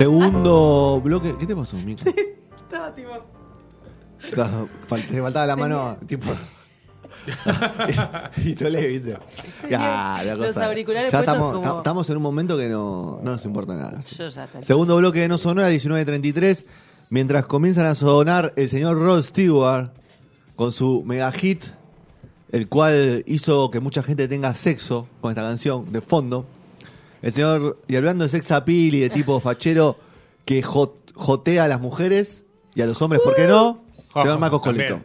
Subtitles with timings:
[0.00, 1.36] Segundo bloque.
[1.38, 2.02] ¿Qué te pasó, Mico?
[2.56, 3.10] Estaba tipo.
[4.26, 6.26] Estaba- fal- Te faltaba la mano, tipo.
[8.44, 9.18] y tolé, ¿viste?
[9.68, 10.66] Ya, la los cosa.
[10.66, 13.74] auriculares ya puestos estamos, como- ta- estamos en un momento que no, no nos importa
[13.74, 14.00] nada.
[14.00, 14.16] sí.
[14.16, 14.64] Yo ya tal.
[14.64, 16.64] Segundo bloque de No Sonora, 19.33.
[17.10, 19.90] Mientras comienzan a sonar el señor Rod Stewart
[20.56, 21.64] con su mega hit,
[22.52, 26.46] el cual hizo que mucha gente tenga sexo con esta canción de fondo.
[27.22, 29.96] El señor, y hablando de sex appeal y de tipo fachero
[30.44, 33.80] que jot- jotea a las mujeres y a los hombres, ¿por qué no?
[34.12, 34.62] Ojo, Señor Marcos.
[34.62, 35.00] Colito.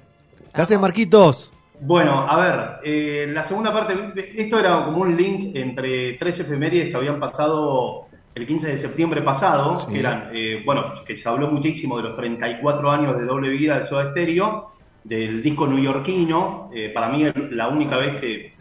[0.53, 1.51] ¿Qué haces, Marquitos?
[1.81, 3.93] Bueno, a ver, eh, la segunda parte,
[4.37, 9.21] esto era como un link entre tres efemérides que habían pasado el 15 de septiembre
[9.21, 9.87] pasado, Sí.
[9.91, 13.79] que eran, eh, bueno, que se habló muchísimo de los 34 años de doble vida
[13.79, 14.69] de Soda Stereo,
[15.03, 18.53] del disco neoyorquino, eh, para mí la única vez que,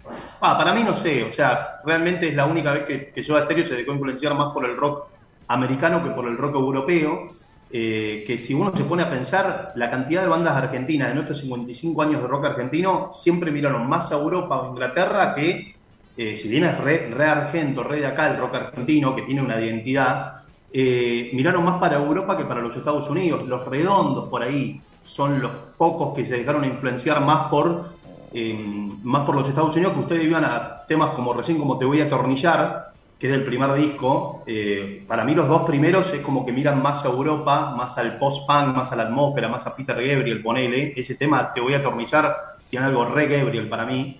[0.45, 3.45] ah, para mí no sé, o sea, realmente es la única vez que, que Soda
[3.45, 5.09] Stereo se dejó influenciar más por el rock
[5.49, 7.27] americano que por el rock europeo,
[7.71, 11.41] eh, que si uno se pone a pensar, la cantidad de bandas argentinas en estos
[11.41, 15.75] 55 años de rock argentino siempre miraron más a Europa o Inglaterra que,
[16.17, 19.43] eh, si bien es re, re argento, re de acá el rock argentino, que tiene
[19.43, 23.47] una identidad, eh, miraron más para Europa que para los Estados Unidos.
[23.47, 27.94] Los redondos por ahí son los pocos que se dejaron influenciar más por,
[28.35, 31.85] eh, más por los Estados Unidos, que ustedes iban a temas como recién como Te
[31.85, 34.43] voy a atornillar, que es del primer disco.
[34.47, 38.19] eh, para mí los dos primeros es como que miran más a Europa, más al
[38.19, 40.93] post-punk, más a la atmósfera, más a Peter Gabriel, ponele.
[40.97, 42.35] Ese tema, Te voy a atornillar,
[42.69, 44.19] tiene algo re Gabriel para mí.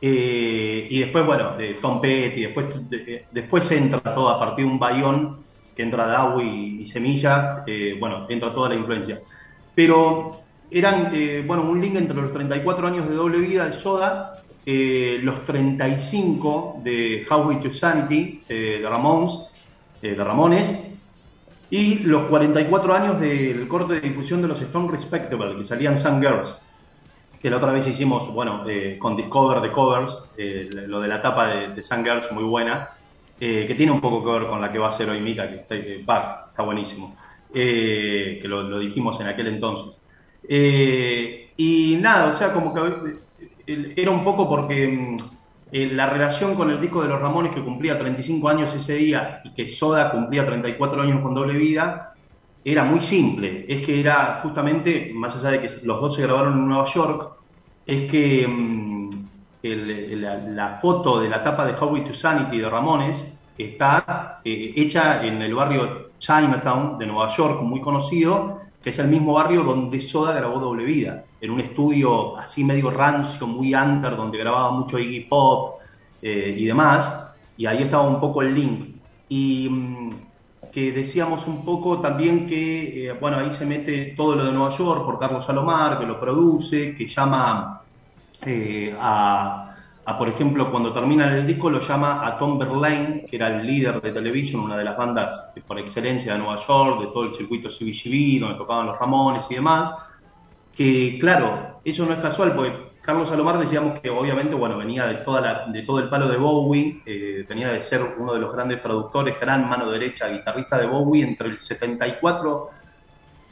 [0.00, 4.70] Eh, y después, bueno, de Tom Petty, después, de- después entra todo a partir de
[4.72, 5.38] un bayón
[5.76, 9.20] que entra Dawi y, y Semilla, eh, bueno, entra toda la influencia.
[9.74, 10.32] Pero
[10.72, 15.18] eran, eh, bueno, un link entre los 34 años de doble vida de Soda, eh,
[15.22, 19.40] los 35 de How to Sanity eh, de Ramones,
[20.00, 20.94] eh, de Ramones,
[21.70, 26.20] y los 44 años del corte de difusión de los Stone Respectable, que salían Sun
[26.20, 26.58] Girls
[27.40, 31.20] que la otra vez hicimos, bueno, eh, con Discover de Covers, eh, lo de la
[31.20, 32.90] tapa de, de Sun Girls, muy buena,
[33.36, 35.56] que tiene un poco que ver con la que va a hacer hoy Mika, que
[35.56, 35.74] está,
[36.08, 37.16] va, está buenísimo,
[37.52, 40.01] que lo, lo dijimos en aquel entonces.
[40.48, 42.80] Eh, y nada, o sea, como que
[43.66, 45.16] eh, era un poco porque mm,
[45.72, 49.40] eh, la relación con el disco de los Ramones, que cumplía 35 años ese día,
[49.44, 52.14] y que Soda cumplía 34 años con doble vida,
[52.64, 53.64] era muy simple.
[53.68, 57.32] Es que era justamente, más allá de que los dos se grabaron en Nueva York,
[57.86, 59.10] es que mm,
[59.62, 65.54] la, foto de la tapa de Highway to Sanity de Ramones está hecha en el
[65.54, 70.58] barrio Chinatown de Nueva York, muy conocido, que es el mismo barrio donde Soda grabó
[70.58, 75.80] Doble Vida, en un estudio así medio rancio, muy under, donde grababa mucho Iggy Pop
[76.20, 78.96] eh, y demás, y ahí estaba un poco el link.
[79.28, 80.08] Y mm,
[80.72, 84.76] que decíamos un poco también que, eh, bueno, ahí se mete todo lo de Nueva
[84.76, 87.82] York por Carlos Salomar, que lo produce, que llama
[88.44, 89.61] eh, a,
[90.04, 94.00] por ejemplo, cuando termina el disco, lo llama a Tom Verlaine, que era el líder
[94.00, 97.68] de Television, una de las bandas por excelencia de Nueva York, de todo el circuito
[97.68, 99.94] CBGB, donde tocaban los Ramones y demás,
[100.76, 105.16] que claro, eso no es casual, porque Carlos Salomar decíamos que obviamente, bueno, venía de,
[105.16, 108.52] toda la, de todo el palo de Bowie, eh, tenía de ser uno de los
[108.52, 112.70] grandes traductores, gran mano derecha, guitarrista de Bowie entre el 74,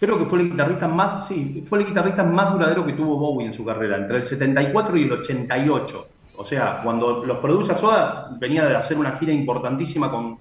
[0.01, 3.47] creo que fue el guitarrista más, sí, fue el guitarrista más duradero que tuvo Bowie
[3.47, 6.07] en su carrera, entre el 74 y el 88.
[6.41, 10.39] O sea, cuando los produce Soda, venía de hacer una gira importantísima con,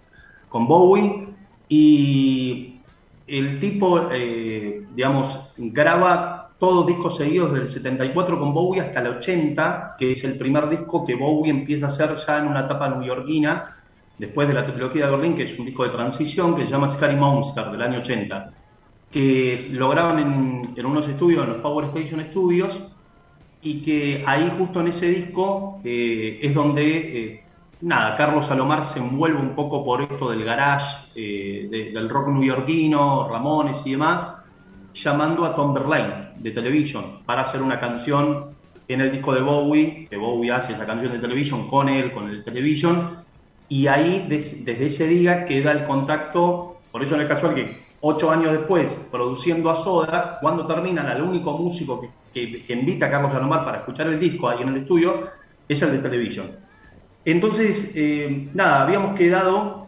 [0.48, 1.28] con Bowie
[1.68, 2.80] y
[3.28, 9.96] el tipo, eh, digamos, graba todos discos seguidos del 74 con Bowie hasta el 80,
[10.00, 13.76] que es el primer disco que Bowie empieza a hacer ya en una etapa neoyorquina,
[14.18, 16.90] después de la trilogía de Berlín, que es un disco de transición que se llama
[16.90, 18.54] Scary Monster del año 80,
[19.12, 22.90] que lo graban en, en unos estudios, en los Power Station Studios,
[23.62, 27.44] y que ahí justo en ese disco eh, es donde, eh,
[27.82, 32.30] nada, Carlos Salomar se envuelve un poco por esto del garage, eh, de- del rock
[32.30, 34.34] neoyorquino, Ramones y demás,
[34.94, 38.58] llamando a Tom Verlaine de Television para hacer una canción
[38.88, 42.28] en el disco de Bowie, que Bowie hace esa canción de Television con él, con
[42.30, 43.18] el Television,
[43.68, 47.78] y ahí des- desde ese día queda el contacto, por eso no es casual que
[48.02, 53.12] ocho años después, produciendo a Soda, cuando terminan, el único músico que, que, invita a
[53.12, 55.28] Carlos Salomar para escuchar el disco ahí en el estudio
[55.68, 56.48] es el de televisión.
[57.24, 59.88] Entonces, eh, nada, habíamos quedado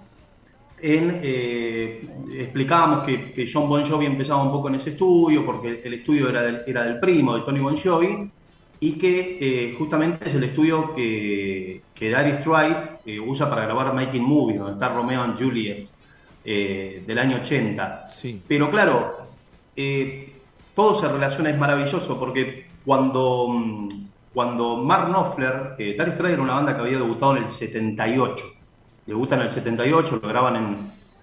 [0.80, 2.08] en, eh,
[2.38, 6.30] explicábamos que, que, John Bon Jovi empezaba un poco en ese estudio, porque el estudio
[6.30, 8.30] era del, era del primo de Tony Bon Jovi,
[8.80, 14.24] y que eh, justamente es el estudio que, que Darius Stride usa para grabar Making
[14.24, 15.88] Movies, donde está Romeo and Juliet,
[16.44, 18.10] del año 80.
[18.12, 18.42] Sí.
[18.48, 19.28] Pero claro,
[20.82, 23.90] todo se relaciona, es maravilloso, porque cuando, mm,
[24.34, 28.44] cuando Mark Knopfler, eh, Stride era una banda que había debutado en el 78,
[29.06, 30.78] debutan en el 78, lo graban en,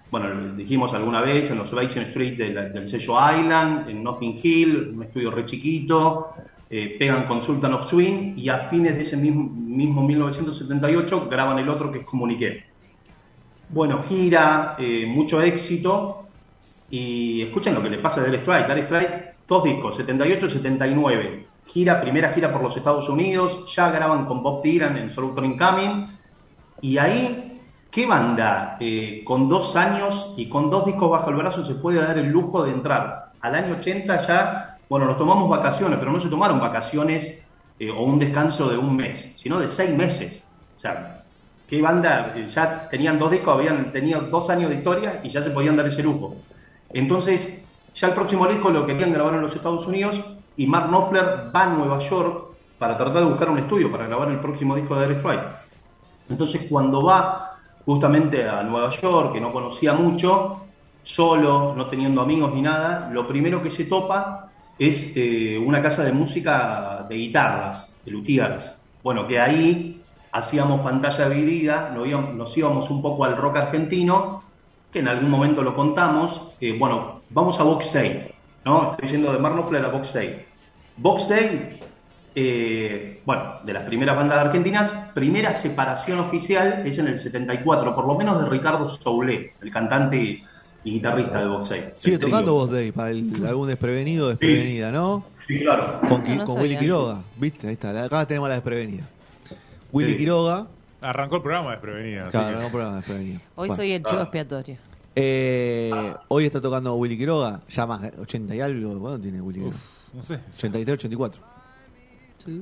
[0.09, 4.93] bueno, dijimos alguna vez, en los Ovation Street del, del sello Island, en Nothing Hill,
[4.95, 6.29] un estudio re chiquito,
[6.69, 11.59] eh, pegan con Sultan of Swing y a fines de ese mismo, mismo 1978 graban
[11.59, 12.63] el otro que es Comuniqué.
[13.67, 16.27] Bueno, gira, eh, mucho éxito
[16.89, 18.67] y escuchen lo que le pasa a Darius Stride.
[18.67, 21.45] Darius Stride, dos discos, 78 y 79.
[21.65, 26.07] Gira, primera gira por los Estados Unidos, ya graban con Bob Dylan en Solution Incoming
[26.81, 27.49] y ahí
[27.91, 31.99] ¿Qué banda eh, con dos años y con dos discos bajo el brazo se puede
[31.99, 33.31] dar el lujo de entrar?
[33.41, 37.39] Al año 80 ya, bueno, nos tomamos vacaciones, pero no se tomaron vacaciones
[37.79, 40.43] eh, o un descanso de un mes, sino de seis meses.
[40.77, 41.23] O sea,
[41.67, 42.33] ¿qué banda?
[42.35, 45.75] Eh, ya tenían dos discos, habían tenido dos años de historia y ya se podían
[45.75, 46.35] dar ese lujo.
[46.93, 47.65] Entonces,
[47.99, 50.21] ya el próximo disco lo querían grabar en los Estados Unidos
[50.55, 52.45] y Mark Knopfler va a Nueva York
[52.77, 55.51] para tratar de buscar un estudio para grabar el próximo disco de Derek Strike.
[56.29, 60.61] Entonces, cuando va justamente a Nueva York, que no conocía mucho,
[61.03, 66.03] solo, no teniendo amigos ni nada, lo primero que se topa es eh, una casa
[66.05, 68.73] de música de guitarras, de luthieres.
[69.03, 74.41] Bueno, que ahí hacíamos pantalla dividida, nos íbamos un poco al rock argentino,
[74.89, 76.53] que en algún momento lo contamos.
[76.61, 78.31] Eh, bueno, vamos a Box Day,
[78.65, 78.91] ¿no?
[78.91, 80.45] Estoy yendo de Marnofler a Box Day.
[80.97, 81.79] Box Day
[82.35, 88.05] eh, bueno, de las primeras bandas argentinas, primera separación oficial es en el 74, por
[88.05, 90.45] lo menos de Ricardo Soule, el cantante y,
[90.83, 91.83] guitarrista de Boxey.
[91.95, 95.25] Sigue tocando Voz Day para algún desprevenido o desprevenida, ¿no?
[95.45, 95.99] Sí, claro.
[96.07, 97.67] Con, Willy Quiroga, ¿viste?
[97.67, 99.03] Ahí está, acá tenemos la desprevenida.
[99.91, 100.67] Willy Quiroga.
[101.01, 102.29] Arrancó el programa desprevenida.
[102.29, 103.39] Claro, arrancó el programa desprevenida.
[103.55, 104.77] Hoy soy el chivo expiatorio.
[105.15, 108.99] Eh, hoy está tocando Willy Quiroga, ya más, 80 y algo.
[108.99, 109.77] ¿Cuánto tiene Willy Quiroga?
[110.13, 110.39] no sé.
[110.55, 111.41] 83, 84.
[112.45, 112.61] Sí.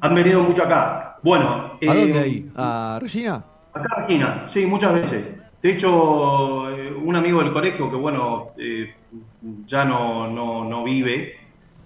[0.00, 1.18] Han venido mucho acá.
[1.22, 1.78] Bueno.
[1.80, 2.50] ¿A dónde eh, ahí?
[2.56, 3.44] ¿A Regina?
[3.72, 5.26] Acá a Regina, sí, muchas veces.
[5.62, 8.94] De hecho, eh, un amigo del colegio que, bueno, eh,
[9.66, 11.36] ya no, no, no vive,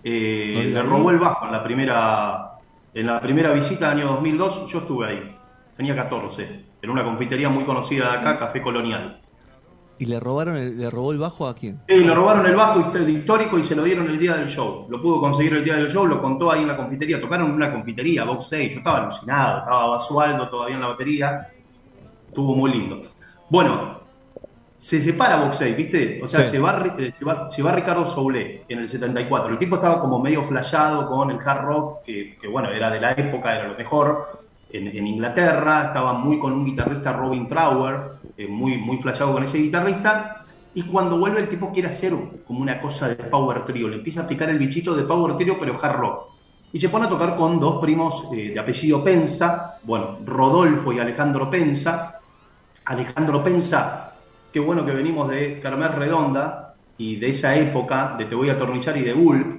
[0.03, 2.53] le robó el bajo en la primera
[2.97, 4.67] en la primera visita del año 2002.
[4.69, 5.37] Yo estuve ahí,
[5.77, 9.21] tenía 14, en una confitería muy conocida de acá, Café Colonial.
[9.99, 11.81] ¿Y le robaron el, le robó el bajo a quién?
[11.89, 14.87] Sí, le robaron el bajo histórico y se lo dieron el día del show.
[14.89, 17.21] Lo pudo conseguir el día del show, lo contó ahí en la confitería.
[17.21, 18.71] Tocaron en una confitería, Box Day.
[18.71, 21.49] Yo estaba alucinado, estaba Basualdo todavía en la batería.
[22.29, 23.03] Estuvo muy lindo.
[23.49, 24.01] Bueno,
[24.79, 26.21] se separa Box Day, ¿viste?
[26.23, 29.51] O sea, se, va, eh, se, va, se, va, Ricardo Soule en el 74.
[29.51, 33.01] El tipo estaba como medio flashado con el hard rock, que, que bueno, era de
[33.01, 38.47] la época, era lo mejor en, Inglaterra, estaba muy con un guitarrista Robin Trower, eh,
[38.47, 40.45] muy, muy flashado con ese guitarrista,
[40.75, 42.15] y cuando vuelve el tipo quiere hacer
[42.47, 45.57] como una cosa de Power Trio, le empieza a picar el bichito de Power Trio
[45.59, 46.03] pero hard.
[46.73, 50.99] Y se pone a tocar con dos primos eh, de apellido Pensa, bueno, Rodolfo y
[50.99, 52.21] Alejandro Pensa.
[52.85, 54.13] Alejandro Pensa,
[54.53, 58.55] qué bueno que venimos de Carmen Redonda y de esa época de Te voy a
[58.55, 59.56] atornillar y de Bull,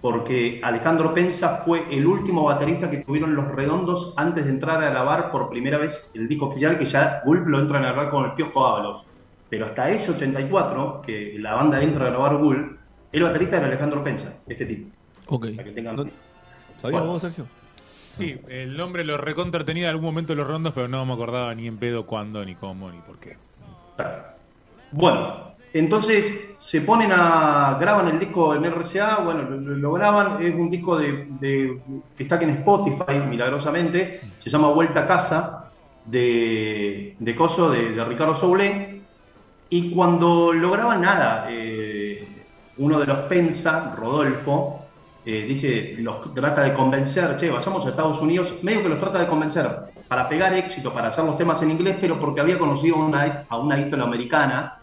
[0.00, 4.90] porque Alejandro Pensa fue el último baterista que tuvieron los redondos antes de entrar a
[4.90, 8.24] grabar por primera vez el disco oficial, que ya Gulp lo entra a grabar con
[8.24, 9.04] el Piojo Ábalos.
[9.48, 12.78] Pero hasta ese 84, que la banda entra a grabar Gulp,
[13.12, 14.90] el baterista era Alejandro Pensa, este tipo.
[15.28, 15.46] Ok.
[16.76, 17.46] ¿Sabías vos, Sergio?
[18.12, 21.54] Sí, el nombre lo recontra tenía en algún momento los rondos, pero no me acordaba
[21.54, 23.36] ni en pedo cuándo, ni cómo, ni por qué.
[24.90, 27.76] Bueno, entonces se ponen a.
[27.80, 31.28] graban el disco en RCA, bueno, lo, graban, es un disco de,
[32.16, 35.70] que está aquí en Spotify, milagrosamente, se llama Vuelta a Casa,
[36.04, 39.02] de, de Coso, de, Ricardo Soule.
[39.68, 42.26] Y cuando lo graban, nada, eh,
[42.78, 44.86] uno de los pensa, Rodolfo,
[45.26, 49.18] eh, dice, los trata de convencer, che, vayamos a Estados Unidos, medio que los trata
[49.18, 49.68] de convencer
[50.06, 53.56] para pegar éxito, para hacer los temas en inglés, pero porque había conocido una, a
[53.58, 54.78] una americana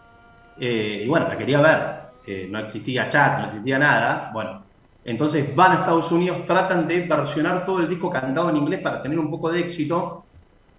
[0.60, 4.64] eh, y bueno, la quería ver, no existía chat, no existía nada, bueno,
[5.04, 9.02] entonces van a Estados Unidos, tratan de versionar todo el disco cantado en inglés para
[9.02, 10.24] tener un poco de éxito,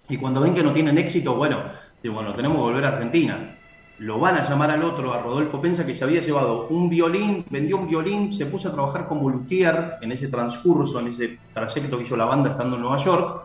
[0.09, 1.63] y cuando ven que no tienen éxito, bueno,
[2.09, 3.57] bueno, tenemos que volver a Argentina.
[3.97, 7.45] lo van a llamar al otro, a Rodolfo Pensa, que se había llevado un violín,
[7.49, 11.97] vendió un violín, se puso a trabajar como luthier en ese transcurso, en ese trayecto
[11.97, 13.43] que hizo la banda estando en Nueva York.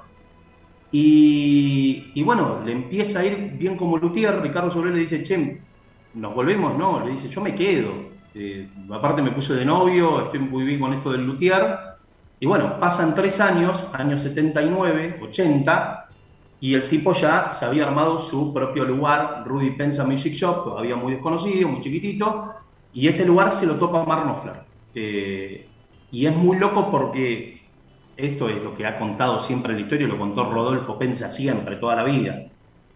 [0.91, 4.41] Y, bueno, le empieza a ir bien como luthier.
[4.41, 5.61] Ricardo Sobré le dice, che,
[6.15, 6.77] ¿nos volvemos?
[6.77, 8.11] No, le dice, yo me quedo.
[8.35, 11.79] Eh, aparte me puse de novio, estoy muy bien con esto del luthier.
[12.39, 16.09] Y bueno, pasan tres años, años 79, 80,
[16.61, 20.97] y el tipo ya se había armado su propio lugar, Rudy Pensa Music Shop, todavía
[20.97, 22.55] muy desconocido, muy chiquitito,
[22.95, 24.63] y este lugar se lo topa Mark Knopfler.
[24.95, 25.69] Eh,
[26.11, 27.61] y es muy loco porque
[28.17, 31.97] esto es lo que ha contado siempre la historia, lo contó Rodolfo Pensa siempre, toda
[31.97, 32.47] la vida,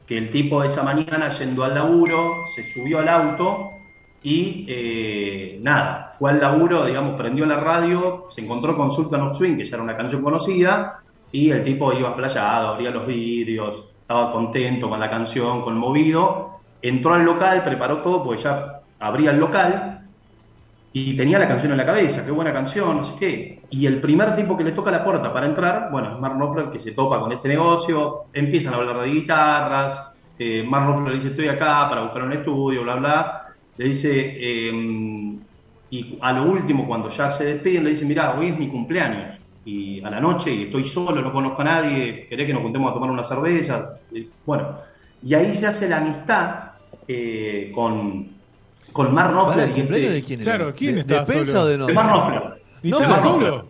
[0.06, 3.70] que el tipo esa mañana yendo al laburo, se subió al auto
[4.22, 9.36] y eh, nada, fue al laburo, digamos, prendió la radio, se encontró con Sultan of
[9.36, 13.84] Swing, que ya era una canción conocida, y el tipo iba playado, abría los vidrios,
[14.00, 19.40] estaba contento con la canción, conmovido, entró al local, preparó todo, porque ya abría el
[19.40, 20.03] local,
[20.96, 23.60] y tenía la canción en la cabeza, qué buena canción, no sé qué.
[23.68, 26.70] Y el primer tipo que le toca la puerta para entrar, bueno, es Mark Knopfler
[26.70, 31.28] que se topa con este negocio, empiezan a hablar de guitarras, eh, Mark Knopfler dice
[31.28, 33.46] estoy acá para buscar un estudio, bla, bla.
[33.76, 35.36] Le dice, eh,
[35.90, 39.36] y a lo último, cuando ya se despiden, le dice, mira, hoy es mi cumpleaños,
[39.64, 42.92] y a la noche, y estoy solo, no conozco a nadie, querés que nos juntemos
[42.92, 43.98] a tomar una cerveza.
[44.12, 44.78] Y, bueno,
[45.24, 46.72] y ahí se hace la amistad
[47.08, 48.33] eh, con,
[48.92, 49.64] con Mark ¿Para Knopfler.
[49.64, 50.72] el y cumpleaños este- de quién Claro, era?
[50.74, 51.94] ¿quién ¿De, estaba de Pensa o de de Knopfler?
[51.96, 52.62] Mark Knopfler.
[52.82, 53.66] ¿Y No, estaba Mark solo?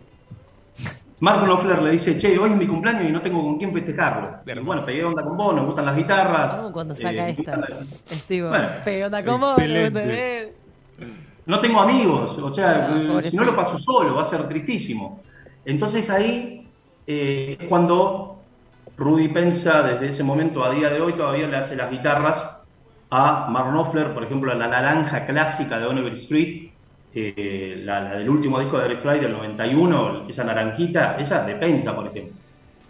[1.19, 4.29] Mark Knopfler le dice, che, hoy es mi cumpleaños y no tengo con quién festejarlo.
[4.45, 6.71] Y bueno, pegué onda con vos, nos gustan las guitarras.
[6.71, 7.55] Cuando saca eh, me esta.
[7.55, 10.53] gustan las- Steve, Bueno, pegota como excelente.
[11.45, 14.47] no tengo amigos, o sea, Ah, eh, si no lo paso solo, va a ser
[14.49, 15.21] tristísimo.
[15.63, 16.67] Entonces ahí
[17.07, 18.39] eh, es cuando
[18.97, 22.64] Rudy Pensa, desde ese momento a día de hoy, todavía le hace las guitarras
[23.09, 26.69] a Mark Knopfler, por ejemplo, la naranja clásica de Oliver Street,
[27.13, 31.47] eh, la, la del último disco de Eric Fly del 91, esa naranjita, esa es
[31.47, 32.33] de Pensa, por ejemplo.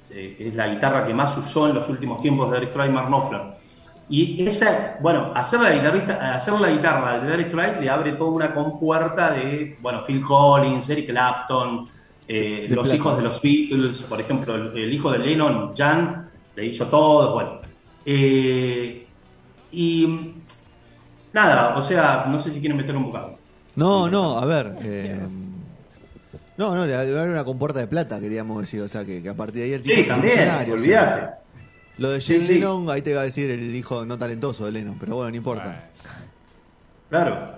[0.10, 3.08] Eh, es la guitarra que más usó en los últimos tiempos de Eric Fly, Mark
[3.08, 3.42] Knopfler.
[4.08, 8.32] Y esa, bueno, hacer la, guitarrista, hacer la guitarra de Derek Wright le abre toda
[8.32, 11.88] una compuerta de, bueno, Phil Collins, Eric Clapton,
[12.28, 16.66] eh, los hijos de los Beatles, por ejemplo, el, el hijo de Lennon, Jan, le
[16.66, 17.60] hizo todo, bueno.
[18.06, 19.05] Eh,
[19.76, 20.44] y
[21.34, 23.38] nada, o sea, no sé si quieren meter un bocado.
[23.76, 24.76] No, no, a ver.
[24.82, 25.20] eh,
[26.58, 28.82] no, no, le una compuerta de plata, queríamos decir.
[28.82, 30.80] O sea, que, que a partir de ahí el tipo Sí, es también, millonario, o
[30.80, 30.82] sea.
[30.82, 31.34] olvídate.
[31.98, 32.54] Lo de Sí, Jay sí.
[32.56, 35.38] Lennon, ahí te va a decir el hijo no talentoso de Lennon, pero bueno, no
[35.38, 35.92] importa.
[37.10, 37.56] Claro.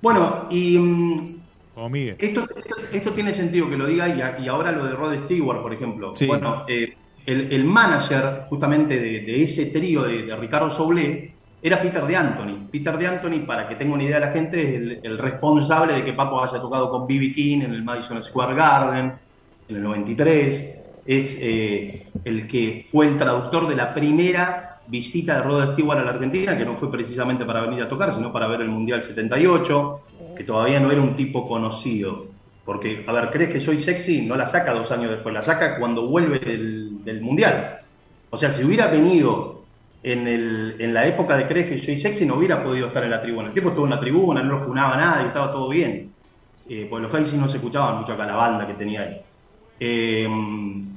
[0.00, 1.40] Bueno, y mm,
[1.76, 2.16] O Miguel.
[2.18, 5.24] Esto, esto, esto tiene sentido que lo diga y, a- y ahora lo de Rod
[5.24, 6.14] Stewart, por ejemplo.
[6.14, 6.26] Sí.
[6.26, 6.94] Bueno, eh,
[7.26, 12.16] el, el manager justamente de, de ese trío de, de Ricardo Soule era Peter de
[12.16, 12.68] Anthony.
[12.70, 16.04] Peter de Anthony, para que tenga una idea la gente, es el, el responsable de
[16.04, 17.32] que Papo haya tocado con B.B.
[17.32, 19.12] King en el Madison Square Garden
[19.68, 20.76] en el 93.
[21.06, 26.04] Es eh, el que fue el traductor de la primera visita de Rod Stewart a
[26.04, 29.02] la Argentina, que no fue precisamente para venir a tocar, sino para ver el Mundial
[29.02, 30.00] 78,
[30.36, 32.26] que todavía no era un tipo conocido.
[32.64, 34.22] Porque, a ver, ¿crees que soy sexy?
[34.22, 37.80] No la saca dos años después, la saca cuando vuelve del, del Mundial.
[38.30, 39.59] O sea, si hubiera venido
[40.02, 43.10] en, el, en la época de Crees que soy sexy, no hubiera podido estar en
[43.10, 43.48] la tribuna.
[43.48, 46.10] El tipo estuvo en la tribuna, no lo junaba nadie, estaba todo bien.
[46.68, 49.20] Eh, pues los Faces no se escuchaban mucho acá, la banda que tenía ahí.
[49.78, 50.28] Eh,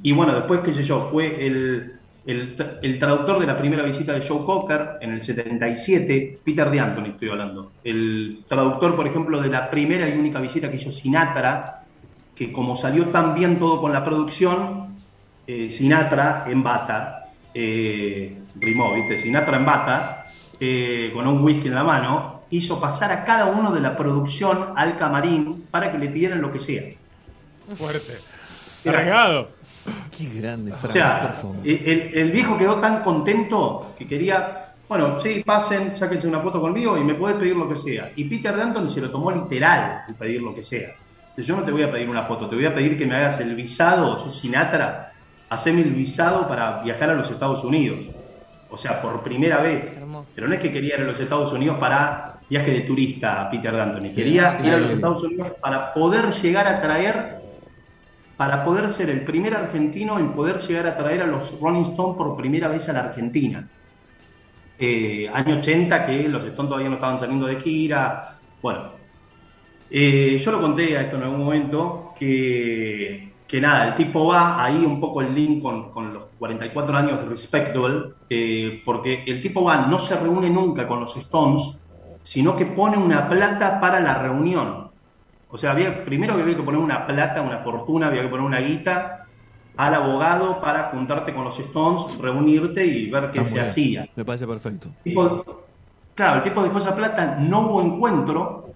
[0.04, 1.94] y bueno, después, qué sé yo, fue el,
[2.26, 7.06] el traductor de la primera visita de Joe Cocker en el 77, Peter de Anthony
[7.12, 7.74] estoy hablando.
[7.84, 11.84] El traductor, por ejemplo, de la primera y única visita que hizo Sinatra,
[12.36, 14.96] que como salió tan bien todo con la producción,
[15.46, 17.23] eh, Sinatra en bata,
[17.54, 19.20] eh, rimó, ¿viste?
[19.20, 20.26] Sinatra en bata,
[20.60, 24.74] eh, con un whisky en la mano, hizo pasar a cada uno de la producción
[24.76, 26.84] al camarín para que le pidieran lo que sea.
[27.76, 28.14] Fuerte.
[28.84, 29.50] Cargado.
[30.18, 31.56] Qué grande, O Frank, sea, por favor.
[31.64, 36.98] el, el viejo quedó tan contento que quería, bueno, sí, pasen, sáquense una foto conmigo
[36.98, 38.12] y me puedes pedir lo que sea.
[38.16, 40.90] Y Peter Danton se lo tomó literal el pedir lo que sea.
[41.36, 43.40] Yo no te voy a pedir una foto, te voy a pedir que me hagas
[43.40, 45.13] el visado, sos Sinatra,
[45.54, 48.00] haceme el visado para viajar a los Estados Unidos.
[48.70, 49.96] O sea, por primera vez.
[49.96, 50.32] Hermoso.
[50.34, 53.72] Pero no es que quería ir a los Estados Unidos para viaje de turista, Peter
[53.72, 54.14] D'Antoni.
[54.14, 57.38] Quería ir a los Estados Unidos para poder llegar a traer,
[58.36, 62.18] para poder ser el primer argentino en poder llegar a traer a los Rolling Stones
[62.18, 63.68] por primera vez a la Argentina.
[64.80, 68.38] Eh, año 80, que los Stones todavía no estaban saliendo de gira.
[68.60, 68.92] Bueno,
[69.92, 74.64] eh, yo lo conté a esto en algún momento, que, que nada, el tipo va,
[74.66, 79.44] ahí un poco el link con, con los 44 años de Respectable, eh, porque el
[79.44, 81.62] tipo va, no se reúne nunca con los Stones,
[82.24, 84.90] sino que pone una plata para la reunión.
[85.52, 88.60] O sea, había, primero había que poner una plata, una fortuna, había que poner una
[88.60, 89.28] guita
[89.78, 94.10] al abogado para juntarte con los Stones, reunirte y ver qué se hacía.
[94.16, 94.88] Me parece perfecto.
[95.04, 95.46] Tipo-
[96.16, 98.73] claro, el tipo dejó esa plata, no hubo encuentro,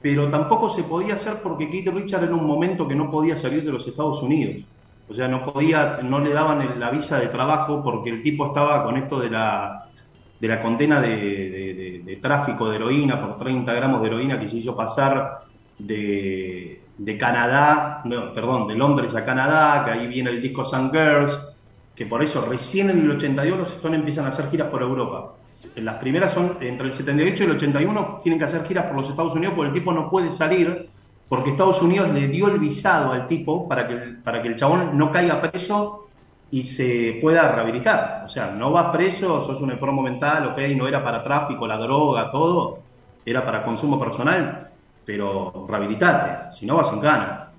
[0.00, 3.64] pero tampoco se podía hacer porque Keith Richard era un momento que no podía salir
[3.64, 4.64] de los Estados Unidos.
[5.06, 8.84] O sea, no podía, no le daban la visa de trabajo porque el tipo estaba
[8.84, 9.90] con esto de la,
[10.38, 14.56] de la condena de, de- tráfico de heroína por 30 gramos de heroína que se
[14.58, 15.40] hizo pasar
[15.78, 20.90] de, de Canadá, no, perdón, de Londres a Canadá, que ahí viene el disco Sun
[20.92, 21.56] Girls,
[21.94, 25.39] que por eso recién en el 82 los Stones empiezan a hacer giras por Europa.
[25.76, 29.08] Las primeras son entre el 78 y el 81 tienen que hacer giras por los
[29.08, 30.88] Estados Unidos porque el tipo no puede salir
[31.30, 34.98] porque Estados Unidos le dio el visado al tipo para que, para que el chabón
[34.98, 36.08] no caiga preso
[36.50, 38.22] y se pueda rehabilitar.
[38.24, 41.78] O sea, no vas preso, sos un enfermo mental, ok, no era para tráfico, la
[41.78, 42.80] droga, todo,
[43.24, 44.70] era para consumo personal,
[45.04, 47.50] pero rehabilitate, si no vas en cana.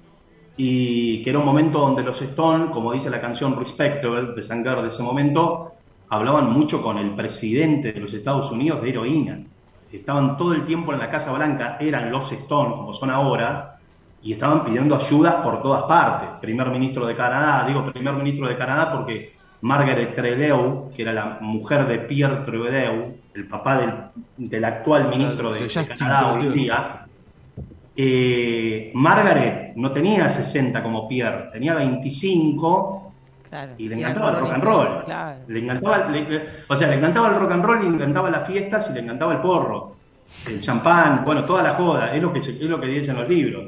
[0.57, 4.81] Y que era un momento donde los Stones, como dice la canción Respectable de Sangar
[4.81, 5.71] de ese momento,
[6.11, 9.39] hablaban mucho con el presidente de los Estados Unidos de heroína.
[9.93, 13.77] Estaban todo el tiempo en la Casa Blanca, eran los Stones, como son ahora,
[14.21, 16.27] y estaban pidiendo ayudas por todas partes.
[16.41, 21.37] Primer ministro de Canadá, digo primer ministro de Canadá porque Margaret Trudeau, que era la
[21.39, 23.93] mujer de Pierre Trudeau, el papá del,
[24.49, 25.65] del actual ministro de,
[25.97, 27.05] Canadá hoy día,
[27.95, 33.10] eh, Margaret no tenía 60 como Pierre, tenía 25
[33.51, 33.73] Claro.
[33.77, 35.03] y le encantaba el rock and roll.
[35.05, 35.39] Claro.
[35.47, 38.47] Le encantaba, le- o sea, le encantaba el rock and roll y le encantaba las
[38.47, 39.95] fiestas y le encantaba el porro,
[40.49, 43.63] el champán, bueno, toda la joda, es lo que es lo que dicen los libros.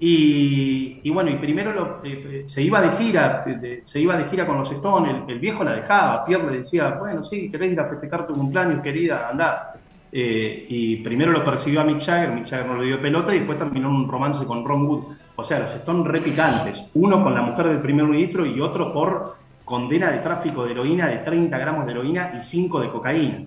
[0.00, 3.44] Y, y bueno, y primero lo- eh, se iba de gira,
[3.82, 6.90] se iba de gira con los Stones, el, el viejo la dejaba, Pierre le decía,
[6.98, 9.74] bueno, sí, querés ir a festejar tu cumpleaños, querida, andá.
[10.10, 13.40] Eh, y primero lo persiguió a Mick Jagger, Mick Jagger no le dio pelota y
[13.40, 15.04] después terminó en un romance con Ron Wood.
[15.40, 19.36] O sea, los Stones repicantes, uno con la mujer del primer ministro y otro por
[19.64, 23.44] condena de tráfico de heroína de 30 gramos de heroína y 5 de cocaína.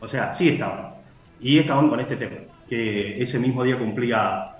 [0.00, 0.90] O sea, sí estaban.
[1.40, 2.36] Y estaban con este tema,
[2.68, 4.56] que ese mismo día cumplía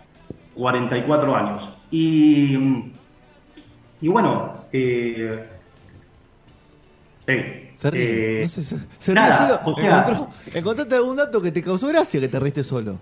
[0.55, 1.69] 44 años.
[1.91, 2.57] Y,
[4.01, 5.47] y bueno, eh,
[7.27, 8.39] Se ríe.
[8.39, 9.61] eh, no sé, se, se ríe solo.
[9.65, 12.99] o sea- Encontró- ¿Encontraste algún dato que te causó gracia que te riste solo?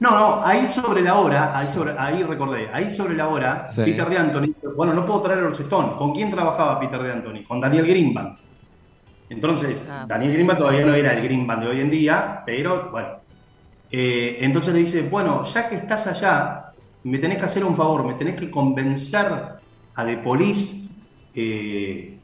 [0.00, 3.82] No, no, ahí sobre la hora, ahí, sobre, ahí recordé, ahí sobre la hora, Sí.
[3.84, 5.92] Peter de Anthony dice, bueno, no puedo traer a los Stones.
[5.98, 7.44] ¿Con quién trabajaba Peter de Anthony?
[7.46, 8.38] Con Daniel Greenbank.
[9.28, 10.06] Entonces, Ah.
[10.08, 13.08] Daniel Greenbank todavía no era el Greenbank de hoy en día, pero bueno.
[13.92, 16.72] Eh, entonces le dice, bueno, ya que estás allá,
[17.04, 19.26] me tenés que hacer un favor, me tenés que convencer
[19.94, 20.88] a The Police,
[21.34, 22.16] eh,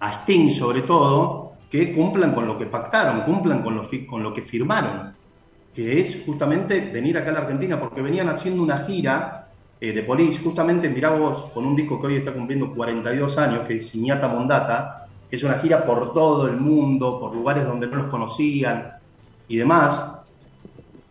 [0.00, 4.22] a Sting sobre todo, que cumplan con lo que pactaron, cumplan con lo, fi- con
[4.22, 5.16] lo que firmaron
[5.78, 10.02] que es justamente venir acá a la Argentina, porque venían haciendo una gira eh, de
[10.02, 13.94] Police, justamente, mirá vos, con un disco que hoy está cumpliendo 42 años, que es
[13.94, 18.08] Iñata Mondata, que es una gira por todo el mundo, por lugares donde no los
[18.10, 18.92] conocían
[19.46, 20.14] y demás,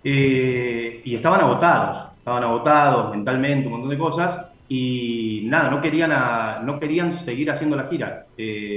[0.04, 6.12] Eh, y estaban agotados, estaban agotados mentalmente, un montón de cosas, y nada, no querían,
[6.14, 8.28] a- no querían seguir haciendo la gira.
[8.38, 8.77] Eh,